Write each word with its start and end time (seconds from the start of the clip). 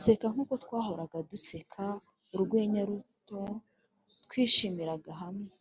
seka 0.00 0.26
nkuko 0.32 0.54
twahoraga 0.64 1.18
duseka 1.30 1.84
urwenya 2.34 2.82
ruto 2.88 3.40
twishimiraga 4.24 5.12
hamwe. 5.22 5.52